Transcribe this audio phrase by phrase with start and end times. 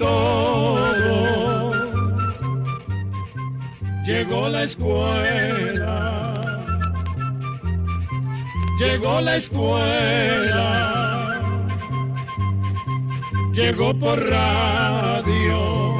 [0.00, 1.72] todo.
[4.06, 6.34] Llegó la escuela,
[8.80, 10.66] llegó la escuela,
[13.52, 15.90] llegó por radio.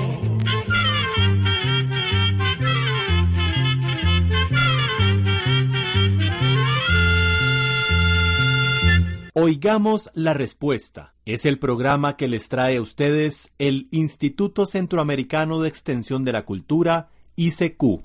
[9.35, 11.10] Oigamos la respuesta.
[11.27, 16.45] Es el programa que les trae a ustedes el Instituto Centroamericano de Extensión de la
[16.47, 18.03] Cultura, ICQ.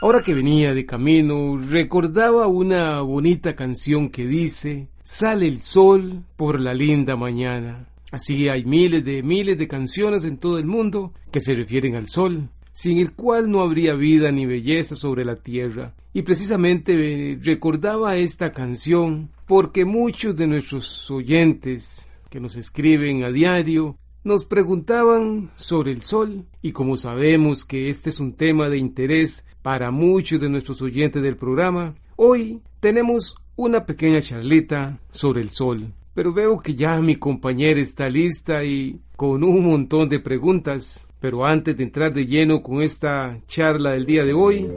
[0.00, 6.58] Ahora que venía de camino, recordaba una bonita canción que dice, Sale el sol por
[6.58, 7.91] la linda mañana.
[8.12, 12.08] Así hay miles de miles de canciones en todo el mundo que se refieren al
[12.08, 15.94] sol, sin el cual no habría vida ni belleza sobre la tierra.
[16.12, 23.30] Y precisamente eh, recordaba esta canción porque muchos de nuestros oyentes que nos escriben a
[23.30, 28.76] diario nos preguntaban sobre el sol y como sabemos que este es un tema de
[28.76, 35.48] interés para muchos de nuestros oyentes del programa, hoy tenemos una pequeña charlita sobre el
[35.48, 35.94] sol.
[36.14, 41.06] Pero veo que ya mi compañera está lista y con un montón de preguntas.
[41.20, 44.68] Pero antes de entrar de lleno con esta charla del día de hoy,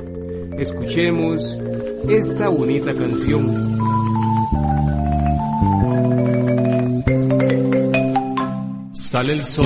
[0.58, 1.60] escuchemos
[2.08, 3.76] esta bonita canción.
[8.94, 9.66] Sale el sol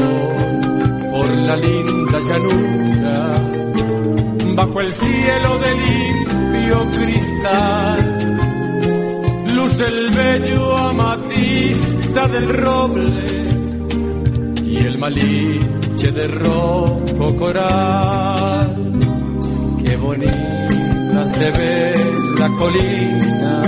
[1.11, 3.35] por la linda llanura,
[4.55, 8.08] bajo el cielo de limpio cristal.
[9.59, 13.23] Luce el bello amatista del roble
[14.63, 18.73] y el maliche de rojo coral.
[19.83, 21.93] Qué bonita se ve
[22.39, 23.61] la colina,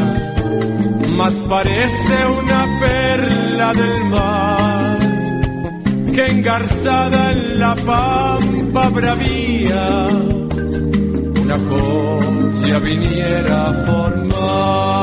[1.18, 5.00] más parece una perla del mar
[6.16, 10.08] que engarzada en la pampa bravía
[11.42, 15.01] una joya viniera a formar.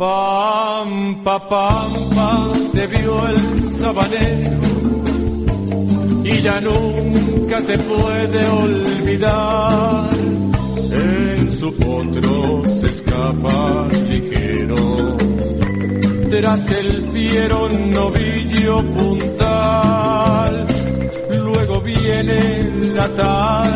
[0.00, 4.58] Pampa, pampa, te vio el sabanero
[6.24, 10.08] y ya nunca te puede olvidar.
[10.90, 15.18] En su potro se escapa ligero
[16.30, 20.66] tras el fiero novillo puntal.
[21.44, 23.69] Luego viene la tarde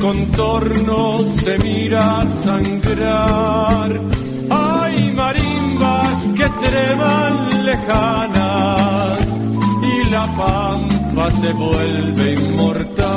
[0.00, 3.90] contorno se mira sangrar.
[4.50, 9.18] Hay marimbas que treman lejanas
[9.82, 13.10] y la pampa se vuelve inmortal.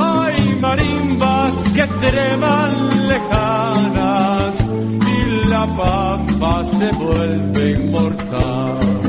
[0.00, 4.54] Hay marimbas que treman lejanas
[5.16, 9.05] y la pampa se vuelve inmortal.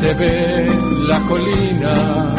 [0.00, 0.66] Se ve
[1.08, 2.34] la colina,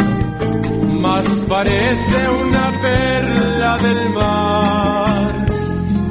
[0.99, 5.45] más parece una perla del mar,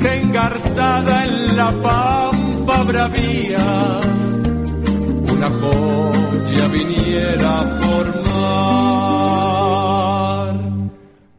[0.00, 4.00] que engarzada en la pampa bravía,
[5.34, 8.14] una joya viniera a formar.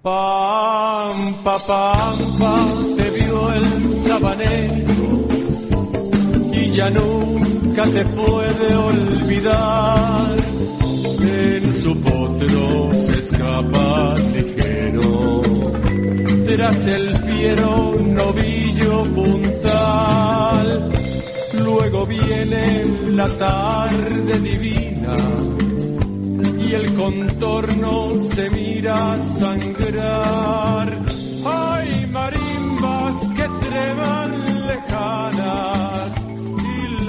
[0.03, 2.55] Pampa, pampa,
[2.97, 3.65] te vio el
[4.05, 5.07] sabanero
[6.53, 10.35] y ya nunca te puede olvidar.
[11.19, 15.41] En su potro se escapa ligero,
[16.47, 20.89] tras el fiero novillo puntal.
[21.63, 25.17] Luego viene la tarde divina
[26.59, 30.97] y el contorno se mira sangrar.
[31.45, 34.31] Hay marimbas que treman
[34.67, 36.24] lejanas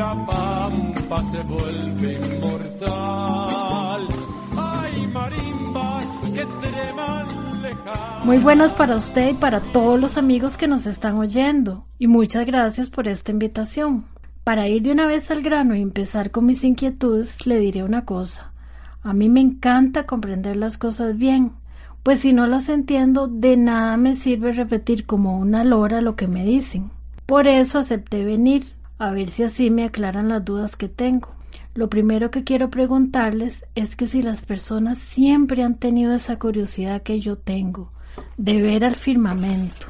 [0.06, 4.06] y la pampa se vuelve inmortal.
[4.56, 8.24] Hay marimbas que treman lejanas.
[8.24, 11.86] Muy buenas para usted y para todos los amigos que nos están oyendo.
[11.98, 14.06] Y muchas gracias por esta invitación.
[14.44, 18.04] Para ir de una vez al grano y empezar con mis inquietudes, le diré una
[18.04, 18.52] cosa.
[19.02, 21.52] A mí me encanta comprender las cosas bien,
[22.02, 26.28] pues si no las entiendo, de nada me sirve repetir como una lora lo que
[26.28, 26.90] me dicen.
[27.26, 31.34] Por eso acepté venir, a ver si así me aclaran las dudas que tengo.
[31.74, 37.02] Lo primero que quiero preguntarles es que si las personas siempre han tenido esa curiosidad
[37.02, 37.92] que yo tengo,
[38.36, 39.88] de ver al firmamento.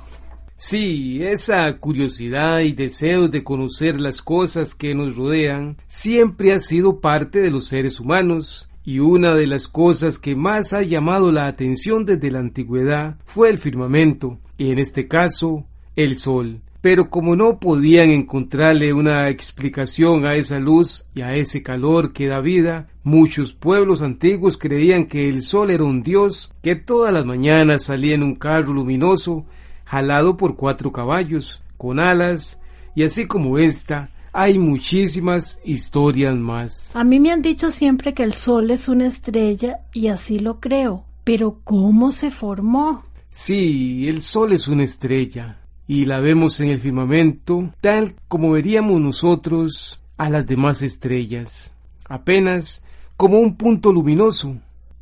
[0.59, 7.01] Sí, esa curiosidad y deseo de conocer las cosas que nos rodean siempre ha sido
[7.01, 11.47] parte de los seres humanos y una de las cosas que más ha llamado la
[11.47, 16.63] atención desde la antigüedad fue el firmamento, y en este caso, el sol.
[16.87, 22.29] Pero como no podían encontrarle una explicación a esa luz y a ese calor que
[22.29, 27.27] da vida, muchos pueblos antiguos creían que el sol era un dios que todas las
[27.27, 29.47] mañanas salía en un carro luminoso,
[29.85, 32.63] jalado por cuatro caballos, con alas,
[32.95, 36.95] y así como esta, hay muchísimas historias más.
[36.95, 40.61] A mí me han dicho siempre que el Sol es una estrella y así lo
[40.61, 41.05] creo.
[41.25, 43.03] Pero ¿cómo se formó?
[43.29, 49.01] Sí, el Sol es una estrella y la vemos en el firmamento tal como veríamos
[49.01, 51.75] nosotros a las demás estrellas,
[52.09, 52.85] apenas
[53.17, 54.57] como un punto luminoso.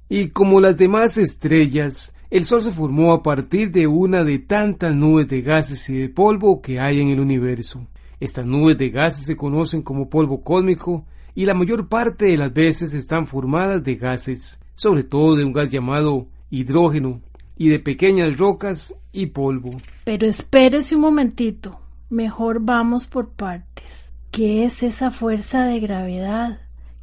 [0.09, 4.95] Y como las demás estrellas, el Sol se formó a partir de una de tantas
[4.95, 7.87] nubes de gases y de polvo que hay en el universo.
[8.21, 11.05] Estas nubes de gases se conocen como polvo cósmico
[11.35, 15.53] y la mayor parte de las veces están formadas de gases, sobre todo de un
[15.53, 17.21] gas llamado hidrógeno
[17.57, 19.71] y de pequeñas rocas y polvo.
[20.05, 21.81] Pero espérese un momentito,
[22.11, 24.13] mejor vamos por partes.
[24.31, 26.61] ¿Qué es esa fuerza de gravedad?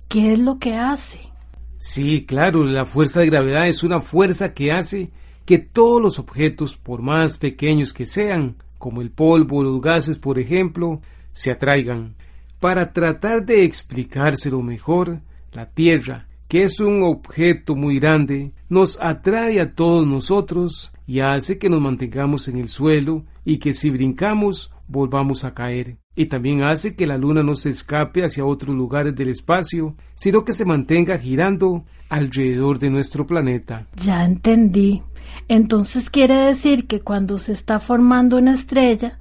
[0.10, 1.20] ¿Qué es lo que hace?
[1.78, 5.10] Sí, claro, la fuerza de gravedad es una fuerza que hace
[5.46, 10.18] que todos los objetos, por más pequeños que sean, como el polvo o los gases,
[10.18, 12.16] por ejemplo, se atraigan.
[12.60, 15.22] Para tratar de explicárselo mejor,
[15.54, 21.58] la Tierra, que es un objeto muy grande, nos atrae a todos nosotros y hace
[21.58, 25.98] que nos mantengamos en el suelo y que si brincamos volvamos a caer.
[26.16, 30.46] Y también hace que la luna no se escape hacia otros lugares del espacio, sino
[30.46, 33.88] que se mantenga girando alrededor de nuestro planeta.
[34.02, 35.04] Ya entendí.
[35.50, 39.20] Entonces quiere decir que cuando se está formando una estrella,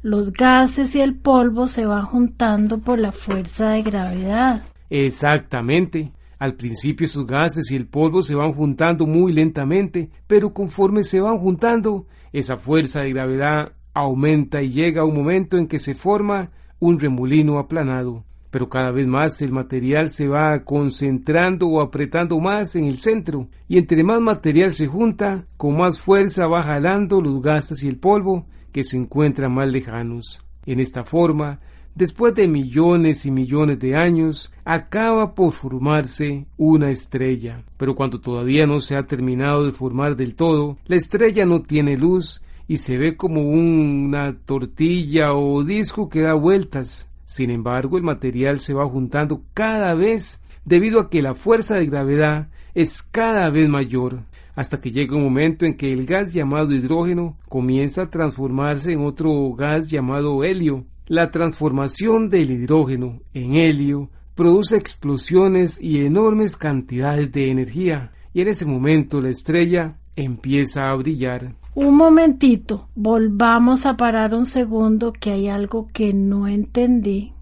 [0.00, 4.62] los gases y el polvo se van juntando por la fuerza de gravedad.
[4.88, 6.12] Exactamente.
[6.38, 11.20] Al principio esos gases y el polvo se van juntando muy lentamente, pero conforme se
[11.20, 15.94] van juntando, esa fuerza de gravedad aumenta y llega a un momento en que se
[15.94, 22.40] forma un remolino aplanado pero cada vez más el material se va concentrando o apretando
[22.40, 27.20] más en el centro, y entre más material se junta, con más fuerza va jalando
[27.20, 30.42] los gases y el polvo que se encuentran más lejanos.
[30.64, 31.60] En esta forma,
[31.96, 37.64] después de millones y millones de años, acaba por formarse una estrella.
[37.76, 41.96] Pero cuando todavía no se ha terminado de formar del todo, la estrella no tiene
[41.96, 47.10] luz y se ve como una tortilla o disco que da vueltas.
[47.24, 51.86] Sin embargo, el material se va juntando cada vez debido a que la fuerza de
[51.86, 54.20] gravedad es cada vez mayor,
[54.54, 59.04] hasta que llega un momento en que el gas llamado hidrógeno comienza a transformarse en
[59.04, 60.84] otro gas llamado helio.
[61.08, 68.48] La transformación del hidrógeno en helio produce explosiones y enormes cantidades de energía, y en
[68.48, 71.54] ese momento la estrella empieza a brillar.
[71.76, 77.32] Un momentito, volvamos a parar un segundo que hay algo que no entendí.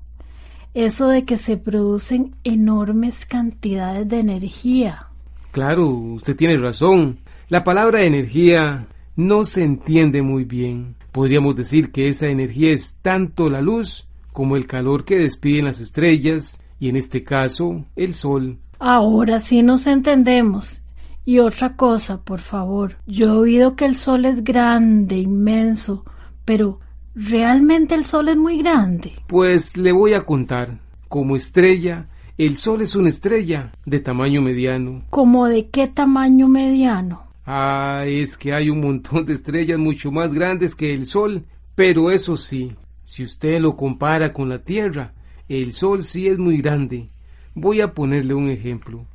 [0.74, 5.06] Eso de que se producen enormes cantidades de energía.
[5.52, 7.16] Claro, usted tiene razón.
[7.48, 10.96] La palabra energía no se entiende muy bien.
[11.12, 15.80] Podríamos decir que esa energía es tanto la luz como el calor que despiden las
[15.80, 18.58] estrellas y en este caso el sol.
[18.78, 20.82] Ahora sí nos entendemos
[21.24, 22.96] y otra cosa, por favor.
[23.06, 26.04] Yo he oído que el sol es grande, inmenso,
[26.44, 26.80] pero
[27.14, 29.12] ¿realmente el sol es muy grande?
[29.26, 30.80] Pues le voy a contar.
[31.08, 35.04] Como estrella, el sol es una estrella de tamaño mediano.
[35.10, 37.23] ¿Cómo de qué tamaño mediano?
[37.46, 41.44] Ah, es que hay un montón de estrellas mucho más grandes que el sol.
[41.74, 42.72] Pero eso sí,
[43.02, 45.12] si usted lo compara con la Tierra,
[45.48, 47.10] el sol sí es muy grande.
[47.54, 49.06] Voy a ponerle un ejemplo.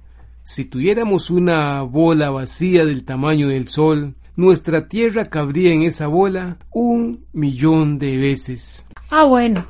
[0.43, 6.57] Si tuviéramos una bola vacía del tamaño del Sol, nuestra Tierra cabría en esa bola
[6.71, 8.83] un millón de veces.
[9.11, 9.63] Ah, bueno,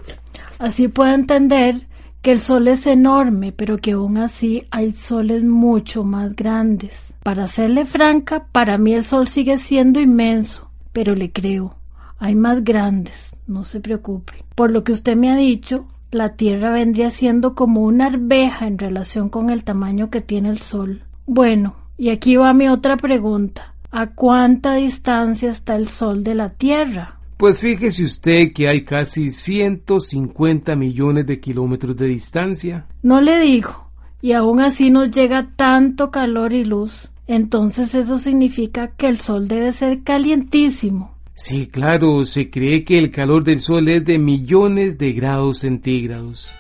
[0.58, 1.89] así puedo entender
[2.22, 7.14] que el Sol es enorme, pero que aún así hay soles mucho más grandes.
[7.24, 11.76] Para serle franca, para mí el Sol sigue siendo inmenso, pero le creo,
[12.18, 14.34] hay más grandes, no se preocupe.
[14.56, 18.78] Por lo que usted me ha dicho, la Tierra vendría siendo como una arveja en
[18.78, 21.04] relación con el tamaño que tiene el Sol.
[21.26, 23.74] Bueno, y aquí va mi otra pregunta.
[23.92, 27.19] ¿A cuánta distancia está el Sol de la Tierra?
[27.40, 32.86] Pues fíjese usted que hay casi 150 millones de kilómetros de distancia.
[33.02, 33.88] No le digo,
[34.22, 37.12] y aún así nos llega tanto calor y luz.
[37.28, 41.16] Entonces eso significa que el Sol debe ser calientísimo.
[41.34, 46.54] Sí, claro, se cree que el calor del Sol es de millones de grados centígrados.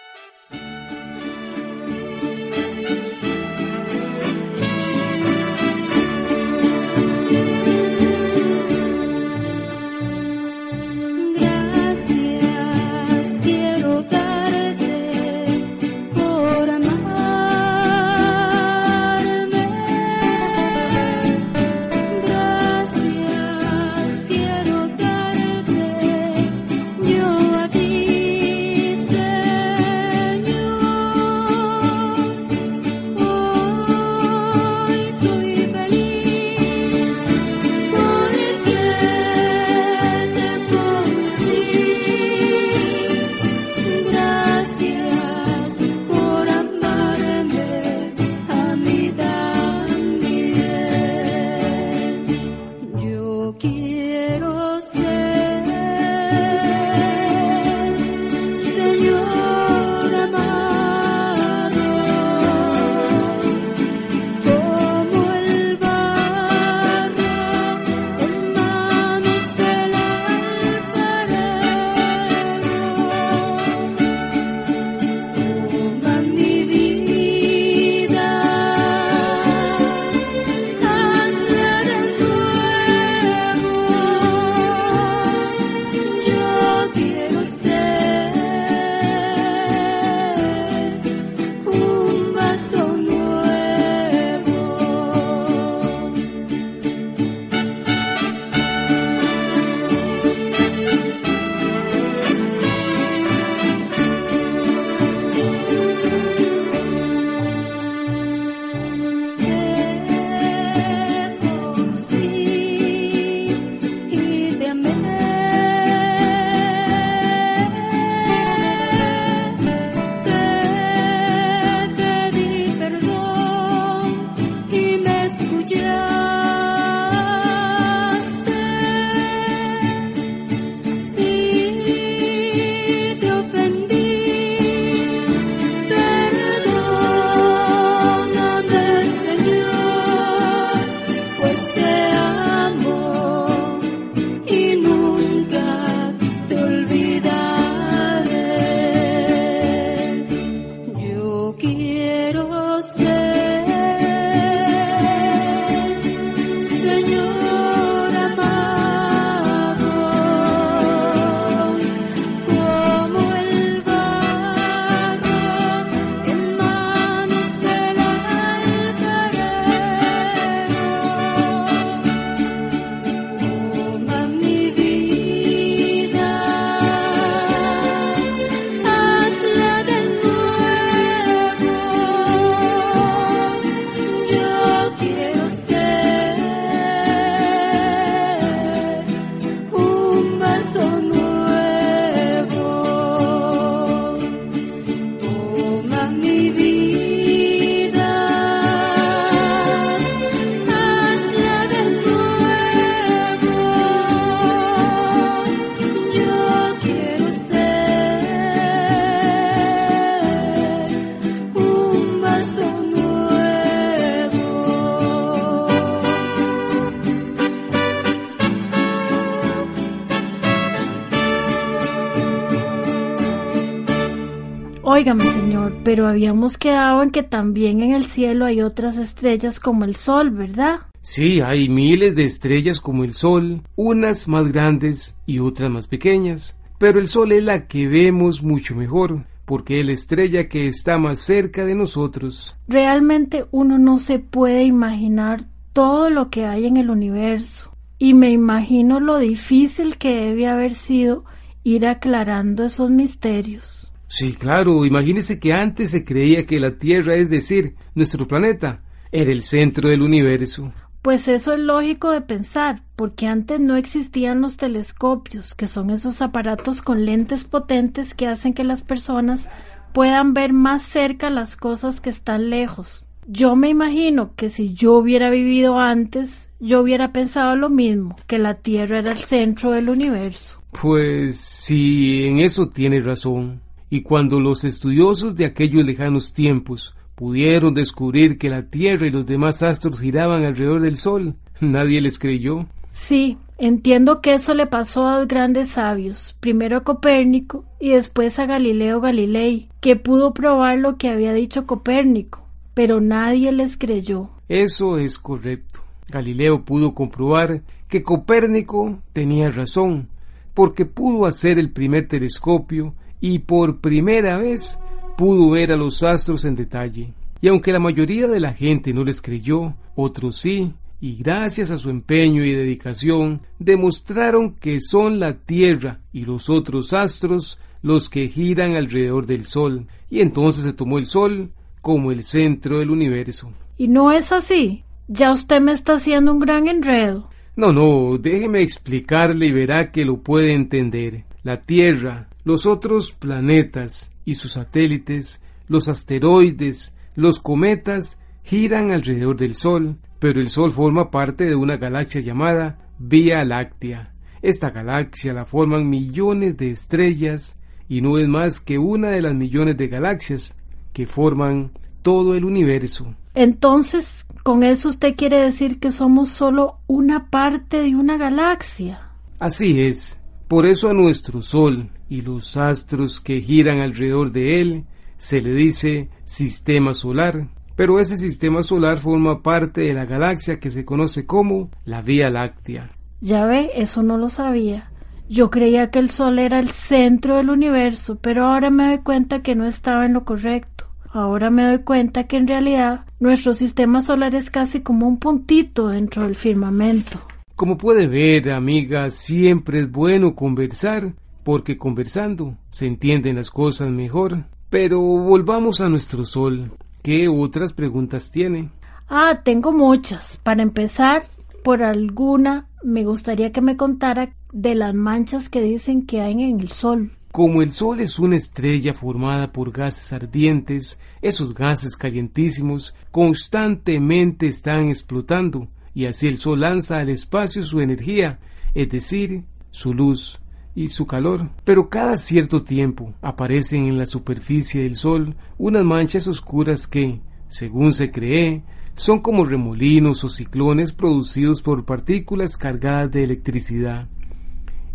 [224.99, 229.85] Óigame, señor, pero habíamos quedado en que también en el cielo hay otras estrellas como
[229.85, 230.81] el Sol, ¿verdad?
[230.99, 236.59] Sí, hay miles de estrellas como el Sol, unas más grandes y otras más pequeñas,
[236.79, 240.97] pero el Sol es la que vemos mucho mejor, porque es la estrella que está
[240.97, 242.57] más cerca de nosotros.
[242.67, 248.31] Realmente uno no se puede imaginar todo lo que hay en el universo, y me
[248.31, 251.23] imagino lo difícil que debe haber sido
[251.63, 253.78] ir aclarando esos misterios.
[254.11, 259.31] Sí, claro, imagínese que antes se creía que la Tierra, es decir, nuestro planeta, era
[259.31, 260.73] el centro del universo.
[261.03, 266.23] Pues eso es lógico de pensar, porque antes no existían los telescopios, que son esos
[266.23, 269.47] aparatos con lentes potentes que hacen que las personas
[269.93, 273.05] puedan ver más cerca las cosas que están lejos.
[273.27, 278.39] Yo me imagino que si yo hubiera vivido antes, yo hubiera pensado lo mismo, que
[278.39, 280.63] la Tierra era el centro del universo.
[280.81, 283.61] Pues sí, en eso tiene razón.
[283.89, 289.25] Y cuando los estudiosos de aquellos lejanos tiempos pudieron descubrir que la Tierra y los
[289.25, 292.67] demás astros giraban alrededor del Sol, nadie les creyó.
[292.91, 298.39] Sí, entiendo que eso le pasó a los grandes sabios, primero a Copérnico y después
[298.39, 304.29] a Galileo Galilei, que pudo probar lo que había dicho Copérnico, pero nadie les creyó.
[304.47, 305.81] Eso es correcto.
[306.09, 310.09] Galileo pudo comprobar que Copérnico tenía razón,
[310.53, 314.79] porque pudo hacer el primer telescopio y por primera vez
[315.17, 317.13] pudo ver a los astros en detalle.
[317.41, 321.77] Y aunque la mayoría de la gente no les creyó, otros sí, y gracias a
[321.77, 328.27] su empeño y dedicación demostraron que son la Tierra y los otros astros los que
[328.27, 333.51] giran alrededor del Sol, y entonces se tomó el Sol como el centro del universo.
[333.77, 334.83] ¿Y no es así?
[335.07, 337.29] Ya usted me está haciendo un gran enredo.
[337.55, 341.23] No, no, déjeme explicarle y verá que lo puede entender.
[341.43, 349.53] La Tierra, los otros planetas y sus satélites, los asteroides, los cometas, giran alrededor del
[349.53, 354.15] Sol, pero el Sol forma parte de una galaxia llamada Vía Láctea.
[354.41, 359.35] Esta galaxia la forman millones de estrellas y no es más que una de las
[359.35, 360.55] millones de galaxias
[360.91, 361.69] que forman
[362.01, 363.13] todo el universo.
[363.35, 369.11] Entonces, con eso usted quiere decir que somos solo una parte de una galaxia.
[369.37, 370.19] Así es.
[370.47, 374.85] Por eso a nuestro Sol y los astros que giran alrededor de él
[375.17, 377.47] se le dice sistema solar.
[377.75, 382.29] Pero ese sistema solar forma parte de la galaxia que se conoce como la Vía
[382.29, 382.89] Láctea.
[383.21, 384.91] Ya ve, eso no lo sabía.
[385.29, 389.43] Yo creía que el Sol era el centro del universo, pero ahora me doy cuenta
[389.43, 390.85] que no estaba en lo correcto.
[391.11, 395.87] Ahora me doy cuenta que en realidad nuestro sistema solar es casi como un puntito
[395.87, 397.19] dentro del firmamento.
[397.55, 401.13] Como puede ver, amiga, siempre es bueno conversar,
[401.49, 404.43] porque conversando se entienden las cosas mejor.
[404.69, 406.73] Pero volvamos a nuestro sol.
[407.01, 408.69] ¿Qué otras preguntas tiene?
[409.07, 410.37] Ah, tengo muchas.
[410.43, 411.25] Para empezar,
[411.63, 416.59] por alguna, me gustaría que me contara de las manchas que dicen que hay en
[416.59, 417.13] el sol.
[417.31, 424.89] Como el Sol es una estrella formada por gases ardientes, esos gases calientísimos constantemente están
[424.89, 428.37] explotando y así el Sol lanza al espacio su energía,
[428.75, 430.39] es decir, su luz
[430.75, 431.49] y su calor.
[431.63, 437.93] Pero cada cierto tiempo aparecen en la superficie del Sol unas manchas oscuras que, según
[437.93, 438.63] se cree,
[438.95, 444.07] son como remolinos o ciclones producidos por partículas cargadas de electricidad.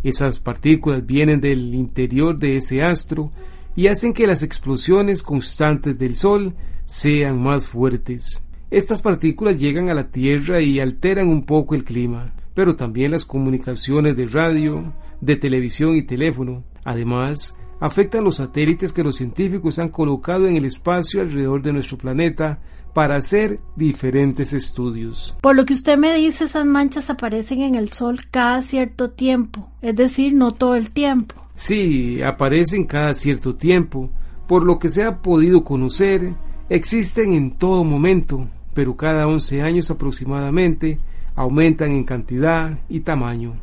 [0.03, 3.31] Esas partículas vienen del interior de ese astro
[3.75, 6.55] y hacen que las explosiones constantes del Sol
[6.87, 8.45] sean más fuertes.
[8.71, 13.25] Estas partículas llegan a la Tierra y alteran un poco el clima, pero también las
[13.25, 14.93] comunicaciones de radio,
[15.25, 16.65] de televisión y teléfono.
[16.85, 21.99] Además, afectan los satélites que los científicos han colocado en el espacio alrededor de nuestro
[21.99, 22.61] planeta
[22.93, 25.37] para hacer diferentes estudios.
[25.41, 29.69] Por lo que usted me dice, esas manchas aparecen en el Sol cada cierto tiempo,
[29.83, 31.35] es decir, no todo el tiempo.
[31.57, 34.11] Sí, aparecen cada cierto tiempo.
[34.47, 36.35] Por lo que se ha podido conocer,
[36.69, 40.99] existen en todo momento, pero cada 11 años aproximadamente
[41.35, 43.55] aumentan en cantidad y tamaño.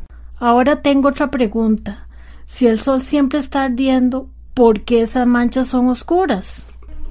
[0.42, 2.08] Ahora tengo otra pregunta.
[2.46, 6.62] Si el Sol siempre está ardiendo, ¿por qué esas manchas son oscuras?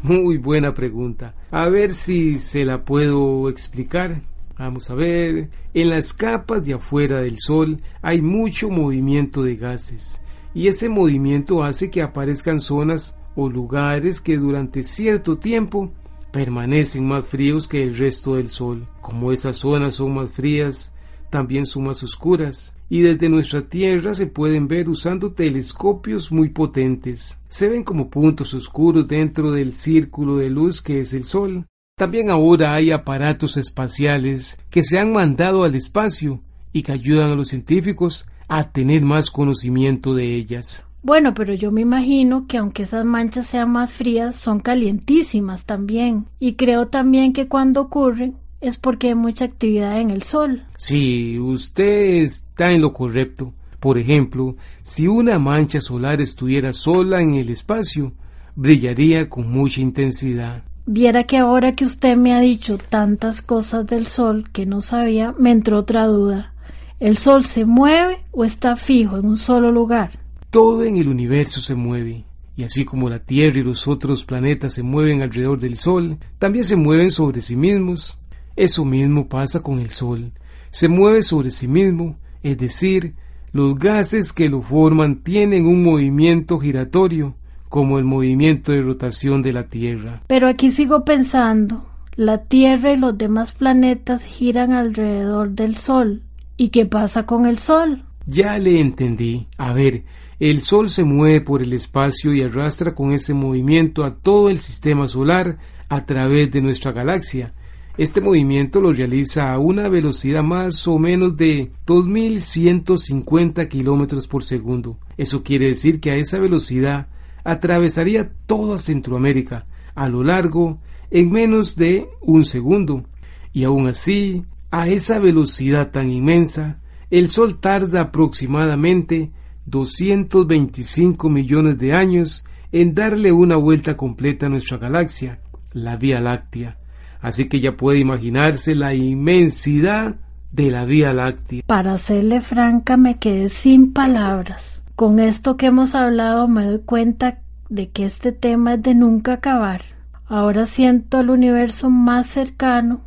[0.04, 1.34] Muy buena pregunta.
[1.50, 4.20] A ver si se la puedo explicar.
[4.60, 5.50] Vamos a ver.
[5.74, 10.20] En las capas de afuera del Sol hay mucho movimiento de gases
[10.54, 15.94] y ese movimiento hace que aparezcan zonas o lugares que durante cierto tiempo
[16.34, 18.89] permanecen más fríos que el resto del Sol.
[19.00, 20.94] Como esas zonas son más frías,
[21.32, 27.39] también más oscuras y desde nuestra Tierra se pueden ver usando telescopios muy potentes.
[27.48, 31.65] Se ven como puntos oscuros dentro del círculo de luz que es el Sol.
[31.98, 36.41] También ahora hay aparatos espaciales que se han mandado al espacio
[36.74, 40.86] y que ayudan a los científicos a tener más conocimiento de ellas.
[41.04, 46.26] Bueno, pero yo me imagino que aunque esas manchas sean más frías, son calientísimas también.
[46.39, 50.63] Y creo también que cuando ocurren, es porque hay mucha actividad en el Sol.
[50.78, 53.54] Sí, usted está en lo correcto.
[53.80, 58.13] Por ejemplo, si una mancha solar estuviera sola en el espacio,
[58.56, 60.63] brillaría con mucha intensidad.
[60.86, 65.34] Viera que ahora que usted me ha dicho tantas cosas del Sol que no sabía,
[65.39, 66.54] me entró otra duda.
[67.00, 70.12] ¿El Sol se mueve o está fijo en un solo lugar?
[70.52, 74.74] Todo en el universo se mueve, y así como la Tierra y los otros planetas
[74.74, 78.20] se mueven alrededor del Sol, también se mueven sobre sí mismos.
[78.56, 80.32] Eso mismo pasa con el Sol.
[80.72, 83.16] se mueve sobre sí mismo, es decir,
[83.52, 87.36] los gases que lo forman tienen un movimiento giratorio,
[87.68, 90.22] como el movimiento de rotación de la Tierra.
[90.28, 91.86] Pero aquí sigo pensando,
[92.16, 96.22] la Tierra y los demás planetas giran alrededor del Sol.
[96.58, 98.04] ¿Y qué pasa con el Sol?
[98.26, 99.48] Ya le entendí.
[99.58, 100.04] A ver,
[100.40, 104.58] el Sol se mueve por el espacio y arrastra con ese movimiento a todo el
[104.58, 105.58] sistema solar
[105.90, 107.54] a través de nuestra galaxia.
[107.97, 114.97] Este movimiento lo realiza a una velocidad más o menos de 2.150 kilómetros por segundo.
[115.17, 117.08] Eso quiere decir que a esa velocidad
[117.43, 123.06] atravesaría toda Centroamérica a lo largo en menos de un segundo.
[123.51, 129.32] Y aún así, a esa velocidad tan inmensa, el Sol tarda aproximadamente
[129.65, 135.41] 225 millones de años en darle una vuelta completa a nuestra galaxia,
[135.73, 136.77] la Vía Láctea.
[137.21, 140.15] Así que ya puede imaginarse la inmensidad
[140.51, 141.63] de la Vía Láctea.
[141.65, 144.84] Para serle franca, me quedé sin palabras.
[144.95, 149.34] Con esto que hemos hablado me doy cuenta de que este tema es de nunca
[149.34, 149.81] acabar.
[150.25, 153.01] Ahora siento el universo más cercano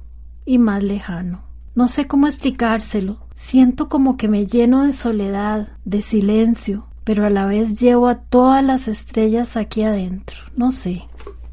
[0.45, 1.43] y más lejano.
[1.75, 3.19] No sé cómo explicárselo.
[3.35, 8.17] Siento como que me lleno de soledad, de silencio, pero a la vez llevo a
[8.17, 10.37] todas las estrellas aquí adentro.
[10.57, 11.03] No sé.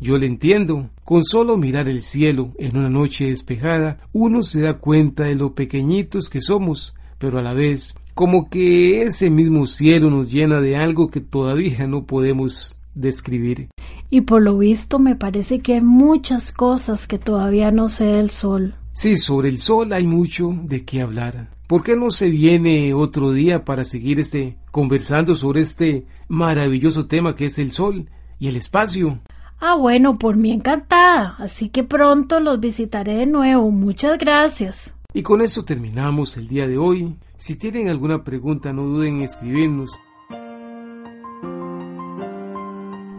[0.01, 0.89] Yo le entiendo.
[1.05, 5.53] Con solo mirar el cielo en una noche despejada, uno se da cuenta de lo
[5.53, 10.75] pequeñitos que somos, pero a la vez, como que ese mismo cielo nos llena de
[10.75, 13.69] algo que todavía no podemos describir.
[14.09, 18.31] Y por lo visto me parece que hay muchas cosas que todavía no sé del
[18.31, 18.73] sol.
[18.93, 21.49] Sí, sobre el sol hay mucho de qué hablar.
[21.67, 27.35] ¿Por qué no se viene otro día para seguir este conversando sobre este maravilloso tema
[27.35, 28.09] que es el sol
[28.39, 29.19] y el espacio?
[29.63, 31.35] Ah, bueno, por mí encantada.
[31.37, 33.69] Así que pronto los visitaré de nuevo.
[33.69, 34.91] Muchas gracias.
[35.13, 37.15] Y con eso terminamos el día de hoy.
[37.37, 39.91] Si tienen alguna pregunta, no duden en escribirnos.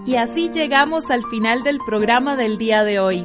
[0.05, 3.25] Y así llegamos al final del programa del día de hoy.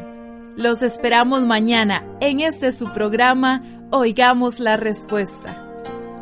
[0.56, 5.64] Los esperamos mañana en este su programa Oigamos la Respuesta.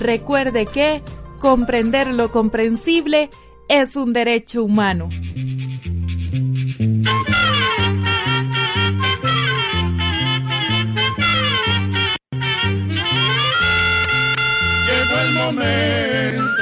[0.04, 1.02] Recuerde que
[1.39, 3.30] comprender lo comprensible
[3.70, 5.08] es un derecho humano.
[15.34, 16.54] momento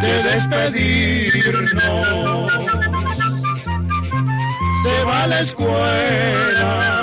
[0.00, 1.72] de despedirnos.
[4.84, 6.97] Se va a la escuela,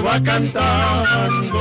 [0.00, 1.54] va cantando